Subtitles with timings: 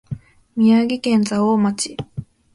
[0.55, 1.95] 宮城県蔵王町